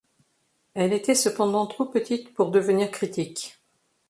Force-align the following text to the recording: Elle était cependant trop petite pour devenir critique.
Elle 0.73 0.93
était 0.93 1.13
cependant 1.13 1.67
trop 1.67 1.85
petite 1.85 2.33
pour 2.33 2.49
devenir 2.49 2.89
critique. 2.89 3.61